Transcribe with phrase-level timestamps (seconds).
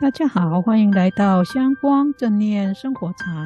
[0.00, 3.44] 大家好，欢迎来到香光正念生活禅。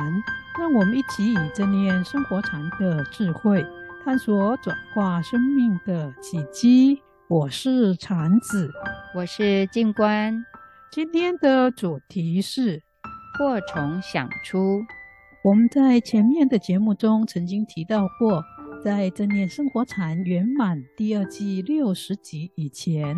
[0.58, 3.64] 让我们一起以正念生活禅的智慧，
[4.04, 7.02] 探索转化生命的契机。
[7.26, 8.70] 我是禅子，
[9.14, 10.44] 我是静观。
[10.90, 12.82] 今天的主题是
[13.38, 14.82] 祸从想出。
[15.42, 18.44] 我们在前面的节目中曾经提到过，
[18.84, 23.16] 在正念生活禅圆满第二季六十集以前，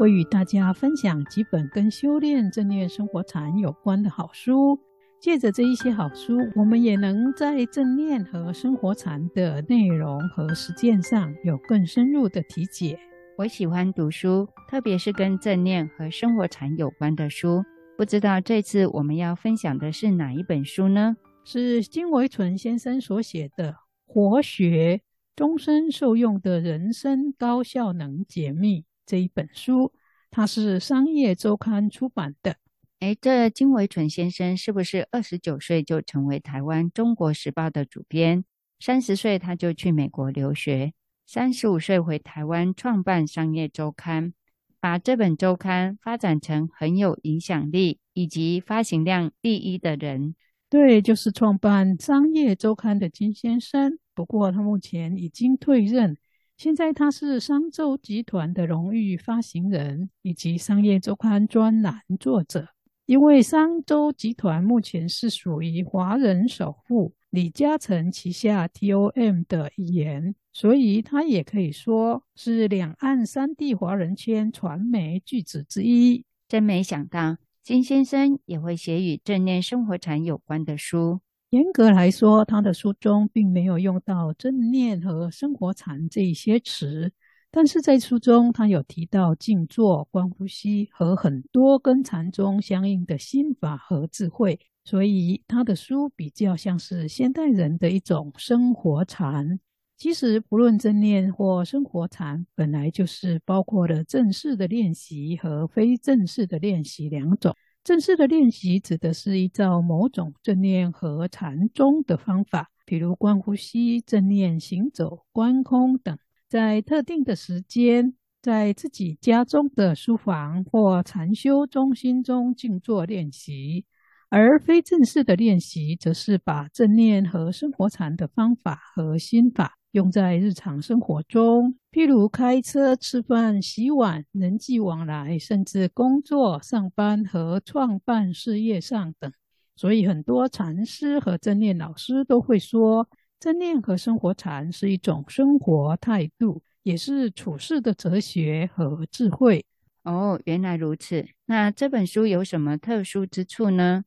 [0.00, 4.80] 会与大家分享几本跟修炼正念生活禅有关的好书。
[5.20, 12.98] 借着这一些好书，我们也能在正念和生活禅的内容和实践上有更深入的体解。
[13.36, 17.62] 我喜欢读书，特别是跟正念和生活禅有关的书。
[17.98, 21.14] 不知道这次我们要分享的是哪一本书呢？
[21.44, 23.72] 是金维纯先生所写的
[24.06, 25.02] 《活学：
[25.36, 28.80] 终身受用的人生高效能解密》
[29.10, 29.92] 这一本书，
[30.30, 32.54] 它是商业周刊出版的。
[33.00, 38.44] 哎，这金维纯先生是不是二十九岁就成为台湾《中国时报》的主编？
[38.78, 40.92] 三十岁他就去美国留学，
[41.26, 44.32] 三十五岁回台湾创办商业周刊，
[44.78, 50.36] 把这本周刊发展成很有影响力以及发行量第一的人。
[50.68, 53.98] 对，就是创办商业周刊的金先生。
[54.14, 56.16] 不过他目前已经退任，
[56.60, 62.68] 现在他是商周集团的荣誉发行人以及商业周刊专栏作者。
[63.06, 76.26] 因为商周集团目前是属于华人首富李嘉诚旗下 TOM 的一员，所以他也可以说是两岸三地华人圈传媒巨子之一。
[76.46, 77.38] 真没想到。
[77.62, 81.20] 金先生也会写与正念生活禅有关的书。
[81.50, 87.12] 严格来说，他的书中并没有用到正念和生活禅这一些词，
[87.50, 99.58] 但是在书中他有提到静坐、观呼吸和很多跟禅宗相应的心法和智慧，所以他的书比较像是现代人的一种生活禅。
[99.96, 107.52] 其实，不论正念或生活禅，本来就是包括了正式的练习和非正式的练习两种。
[107.82, 116.18] 正式的练习指的是依照某种正念和禅宗的方法，比如观呼吸、正念行走、观空等，
[116.48, 123.86] 在特定的时间，在自己家中的书房或禅修中心中静坐练习。
[124.28, 129.79] 而非正式的练习，则是把正念和生活禅的方法和心法。
[129.92, 139.32] 用在日常生活中，譬如开车、吃饭、洗碗、人际往来，甚至工作、上班和创办事业上等。
[139.74, 143.08] 所以，很多禅师和正念老师都会说，
[143.40, 149.64] 正念和生活禅是一种生活态度，也是处世的哲学和智慧。
[150.04, 151.26] 哦，原来如此。
[151.46, 154.04] 那这本书有什么特殊之处呢？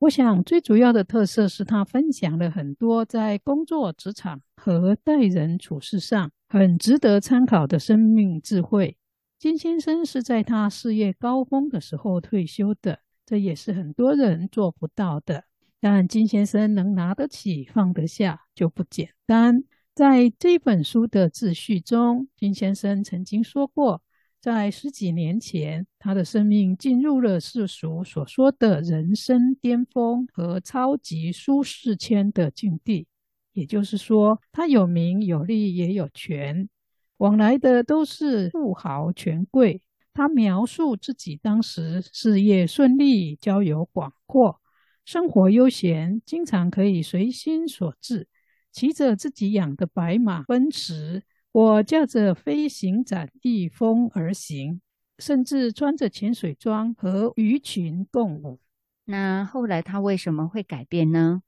[0.00, 8.98] 我想，最主要的特色是他分享了很多在工作、职场和待人处事上很值得参考的生命智慧。
[9.38, 15.44] 金先生是在他事业高峰的时候退休的，这也是很多人做不到的。
[15.80, 19.64] 但金先生能拿得起、放得下，就不简单。
[19.94, 24.02] 在这本书的自序中，金先生曾经说过。
[24.40, 33.06] 在十几年前，他的生命进入了世俗所说的人生巅峰和超级舒适圈的境地。
[33.52, 36.68] 也就是说，他有名有利也有权，
[37.16, 39.82] 往来的都是富豪权贵。
[40.12, 44.60] 他描述自己当时事业顺利，交友广阔，
[45.04, 48.28] 生活悠闲，经常可以随心所至，
[48.70, 51.22] 骑着自己养的白马奔驰。
[51.56, 54.82] 我驾着飞行伞逆风而行，
[55.18, 58.60] 甚至穿着潜水装和鱼群共舞。
[59.06, 61.40] 那后来他为什么会改变呢？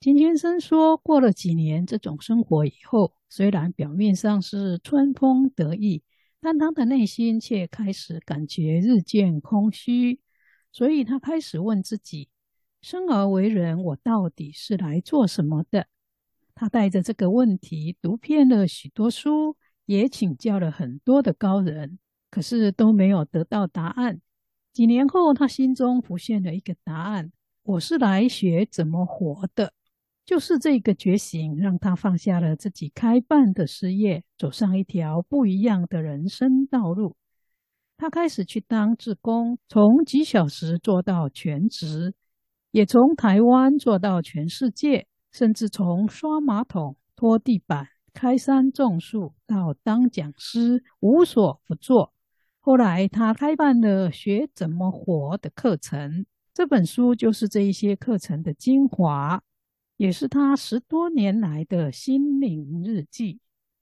[0.00, 6.02] 金先生说，过了几年这种生活以后，虽然表面上是春风得意，
[6.40, 10.20] 但他的内心却开始感觉日渐空虚。
[10.72, 12.30] 所以他开始问自己：
[12.80, 15.88] 生而为人，我到底是来做什么的？
[16.54, 19.56] 他带着这个问题读遍了许多书，
[19.86, 21.98] 也请教了很多的高人，
[22.30, 24.20] 可是都没有得到答案。
[24.72, 27.32] 几年后，他心中浮现了一个答案：
[27.62, 29.72] 我是来学怎么活的。
[30.24, 37.16] 就是这个觉醒，让他放下了自己开办的事业，走上一条不一样的人生道路。
[37.96, 42.14] 他开始去当志工，从几小时做到全职，
[42.70, 45.06] 也从台湾做到全世界。
[45.32, 52.12] 甚至从刷马桶、拖地板、开山种树到当讲师，无所不做。
[52.60, 59.42] 后来他开办了学怎么活的课程，这本书就是这一些课程的精华，
[59.96, 63.40] 也是他十多年来的心灵日记。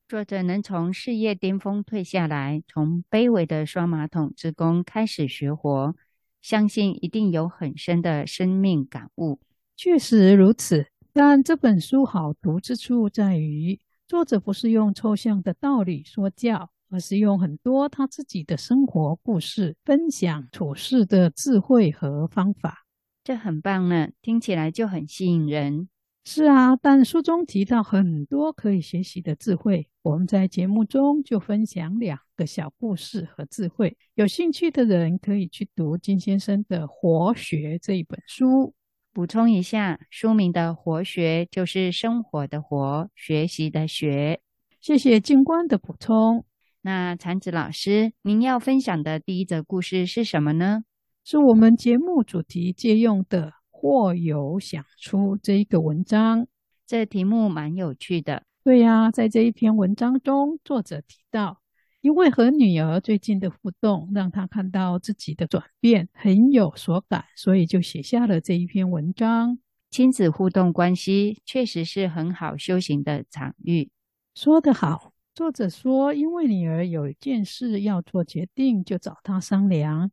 [0.09, 5.95] 作者能从事业巅峰退下来，从卑微的刷马桶职工开始学活，
[6.41, 9.39] 相信一定有很深的生命感悟。
[9.77, 22.87] 确实如此，但这本书好读之处在于，作者不是用抽象的道理说教，而是用很多他自己的生活故事分享处事的智慧和方法。
[23.25, 25.89] 这很棒呢，听起来就很吸引人。
[26.25, 33.97] 是啊，但书中提到很多可以学习的智慧，我们在节目中就分享两个小故事和智慧。
[34.15, 38.73] 有兴趣的人可以去读金先生的《活学》这一本书。
[39.13, 44.41] 补充一下，书名的“活学”就是生活的“活”，学习的“学”。
[44.81, 46.45] 谢谢静观的补充。
[46.83, 50.85] 那禅子老师，您要分享的第一则故事是什么呢？
[51.25, 53.53] 是我们节目主题借用的。
[53.83, 56.47] 或有想出这一个文章，
[56.87, 58.43] 这题目蛮有趣的。
[58.63, 61.60] 对呀，在这一篇文章中，作者提到，
[62.01, 69.59] 因为和女儿最近的互动，让她看到自己的转变，很有所感，所以就写下了这一篇文章。
[69.91, 73.91] 亲子互动关系确实是很好修行的场域。
[74.35, 80.11] 说得好，作者说，因为女儿有一件事要做决定，就找她商量。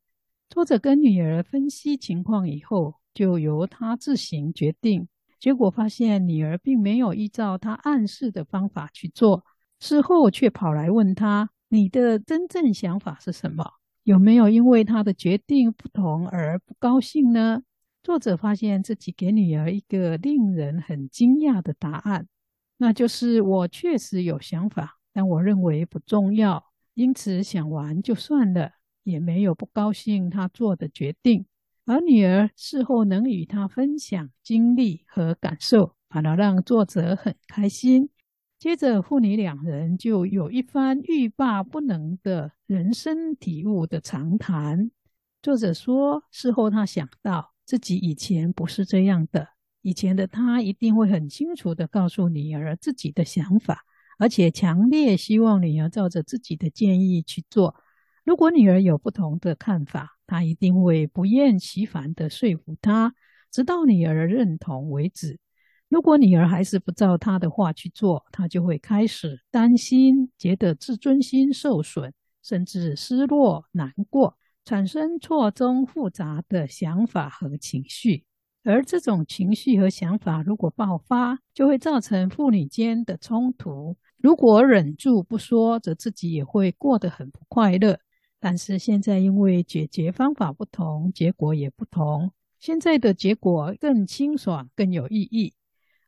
[0.50, 5.08] 作者跟女儿分析情况以后，就由她自行决定，
[5.40, 9.46] 结果发现女儿并没有依照他暗示的方法去做，
[9.80, 13.74] 事后却跑来问他：“你的真正想法是什么？
[14.04, 17.62] 有没有因为他的决定不同而不高兴呢？”
[18.04, 22.28] 作者发现自己给女儿一个令人很惊讶的答案，
[22.78, 28.72] 那就是：“我确实有想法，但我认为不重要，因此想完就算了，
[29.04, 31.46] 也没有不高兴他做的决定。”
[31.86, 38.10] 而女儿事后能与他分享经历和感受，反而让作者很开心。
[38.60, 44.90] 接着，父女两人就有一番欲罢不能的人生体悟的长谈。
[45.44, 49.50] 作者说，事后他想到自己以前不是这样的，
[49.84, 53.84] 以前的他一定会很清楚的告诉女儿自己的想法，
[54.18, 57.76] 而且强烈希望女儿照着自己的建议去做。
[58.24, 63.14] 如果女儿有不同的看法，他一定会不厌其烦的说服她，
[63.52, 65.38] 直到女儿认同为止。
[65.90, 72.12] 如果女儿还是不照他的话去做，他就会开始担心，觉得自尊心受损，
[72.44, 78.26] 甚至失落、难过，产生错综复杂的想法和情绪。
[78.64, 83.96] 而这种情绪和想法如果爆发，就会造成父女间的冲突。
[84.18, 87.98] 如果忍住不说，则自己也会过得很不快乐。
[88.42, 92.32] 但是现在因为解决方法不同，结果也不同。
[92.60, 95.54] 现在的结果更清爽，更有意义。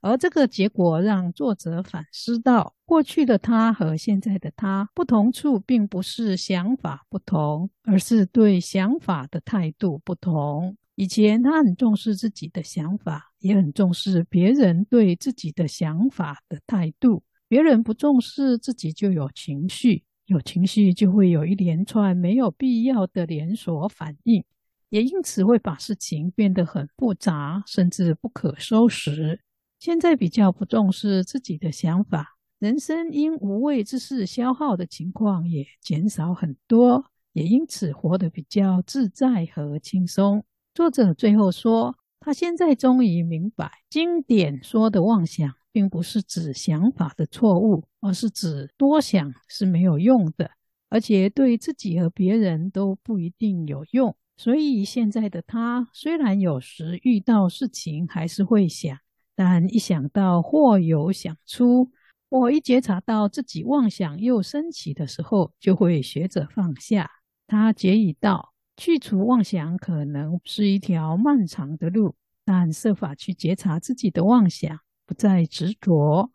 [0.01, 10.78] 而这个结果让作者反思到，过去的他和现在的他不同处，并不是想法不同，而是对想法的态度不同。
[10.96, 17.24] 以前他很重视自己的想法，也很重视别人对自己的想法的态度。
[17.48, 20.03] 别人不重视自己，就有情绪。
[20.25, 24.44] 有情绪就会有一连串没有必要的连锁反应，
[24.89, 29.39] 也因此会把事情变得很复杂，甚至不可收拾。
[29.79, 40.43] 现在比较不重视自己的想法，人生因无谓之事消耗的情况也减少很多，也因此活得比较自在和轻松。
[40.74, 45.53] 作者最后说，他现在终于明白，经典说的妄想。
[45.71, 50.50] 并不是指想法的错误，而是指多想是没有用的，
[50.89, 54.13] 而且对自己和别人都不一定有用。
[54.36, 58.98] 所以现在的他虽然有时遇到事情还是会想，
[59.41, 61.89] 但一想到或有想出，
[62.29, 67.10] 或一觉察到自己妄想又升起的时候，就会学着放下。
[67.48, 74.77] 他结语道：去除妄想可能是一条漫长的路，但设法去觉察自己的妄想。
[75.05, 76.34] 不再执着，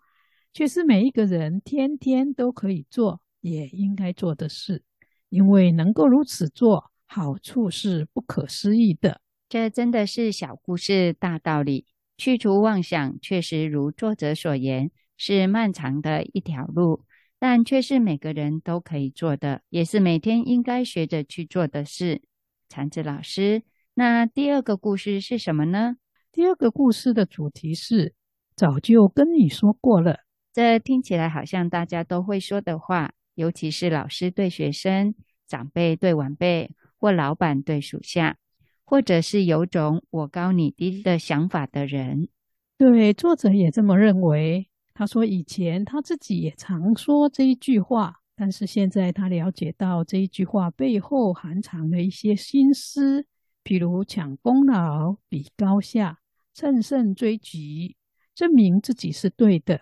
[0.54, 4.82] 却是每一个人天天都可以做，也应该做的事。
[5.28, 9.20] 因为能够如此做，好处是不可思议的。
[9.46, 11.84] 这真的是小故事大道理。
[12.16, 17.04] 去除妄想，确实如作者所言，是漫长的一条路，
[17.38, 22.23] 但却是每个人都可以做的，也是每天应该学着去做的事。
[22.68, 23.62] 禅子老师，
[23.94, 25.97] 那第二个故事是什么呢？
[26.33, 28.14] 第二个故事的主题是。
[28.56, 30.21] 早就跟你说过了，
[30.52, 35.14] 这听起来好像大家都会说的话，尤其是老师对学生。
[35.49, 38.38] 长辈对晚辈，或老板对属下，
[38.84, 42.28] 或者是有种我高你低的想法的人。
[42.76, 44.68] 对，作者也这么认为。
[44.92, 53.26] 他说以前他自己也常说这一句话，但是现在他了解到这一句话背后含藏了一些心思，
[53.64, 56.20] 譬如抢功劳、比高下、
[56.54, 57.96] 乘胜追击、
[58.36, 59.80] 证明自己是对的，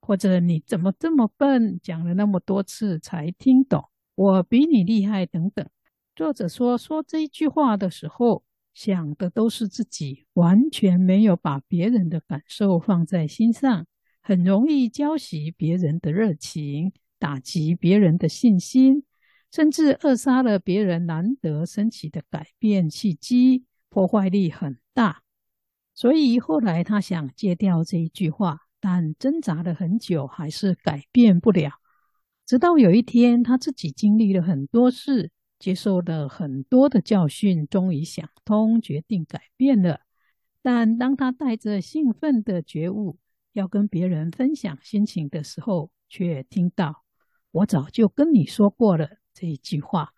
[0.00, 5.66] 或者你怎么这么笨，讲了那么多次才听懂，我比你厉害等等。
[6.16, 8.42] 作者说，说这一句话的时候，
[8.72, 13.86] 想的都是自己，完全没有把别人的感受放在心上。
[14.22, 19.04] 很容易浇熄别人的热情，打击别人的信心，
[19.52, 25.20] 甚至扼杀了别人难得升起的改变契机，破坏力很大。
[25.94, 31.72] 所以后来他想戒掉这一句话，但挣扎了很久，还是改变不了。
[32.46, 40.00] 直到有一天，他自己经历了很多事，接受了很多的教训，终于想通，决定改变了。
[40.62, 43.18] 但当他带着兴奋的觉悟，
[43.52, 47.04] 要跟别人分享心情的时候，却听到
[47.52, 50.12] “我早就跟你说过了”这一句话，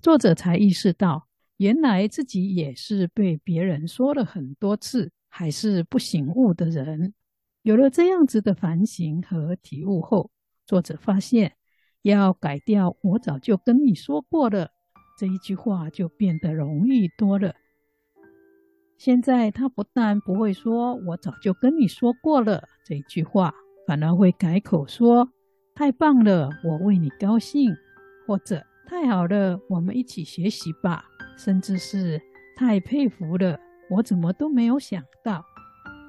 [0.00, 1.28] 作者才意识到，
[1.58, 7.14] 原来自己也是被别人说了很多次，还是不醒悟的人。
[7.62, 10.30] 有了这样子的反省和体悟后，
[10.66, 11.56] 作者发现，
[12.02, 14.72] 要改掉“我早就跟你说过了”
[15.20, 17.54] 这一句话，就变得容易多了。
[18.96, 23.52] 现在他不但不会说“我早就跟你说过了”这句话，
[23.86, 25.28] 反而会改口说
[25.76, 27.70] “太棒了，我为你高兴”，
[28.26, 31.04] 或者“太好了，我们一起学习吧”，
[31.36, 32.18] 甚至是
[32.56, 33.60] “太佩服了，
[33.90, 35.44] 我怎么都没有想到”。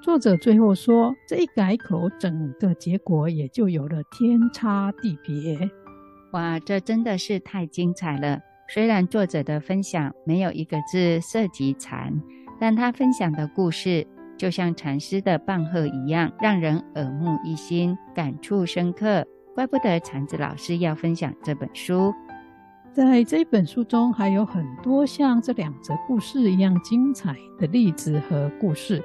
[0.02, 5.70] 作者最后说，这一改口，整个结果也就有了天差地别。
[6.32, 8.40] 哇，这真的是太精彩了！
[8.74, 12.14] 虽然作者的分享没有一个字涉及禅。
[12.60, 14.06] 但他分享的故事，
[14.38, 19.26] 就像禅师的棒喝一样，让人耳目一新，感触深刻。
[19.56, 22.14] 怪不得禅子老师要分享这本书。
[22.94, 29.04] 在这本书中，还有很多像这两则故事一样精彩的例子和故事。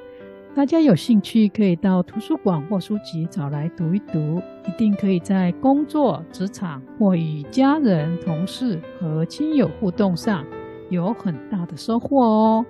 [0.56, 10.42] 大家有兴趣可以到图书馆或书籍找来读一读，一定可以在工作、职场或与家人、同事和亲友互动上
[10.88, 12.66] 有很大的收获哦。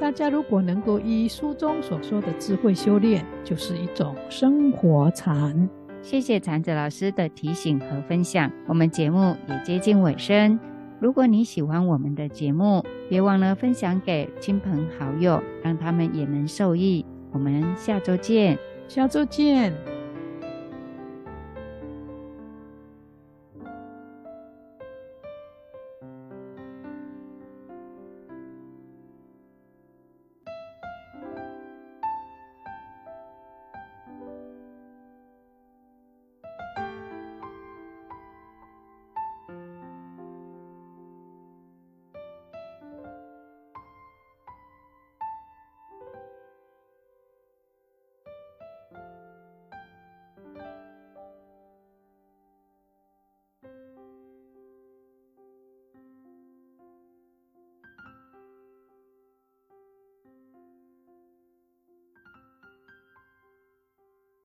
[0.00, 5.68] 大家如果能够依书中所说的智慧修炼，就是一种生活禅。
[6.00, 8.50] 谢谢禅子老师的提醒和分享。
[8.66, 10.58] 我们节目也接近尾声，
[10.98, 17.04] 如果你喜欢我们的节目，别忘了分享给亲朋好友，让他们也能受益。
[17.32, 18.58] 我们下周见，
[18.88, 19.97] 下周见。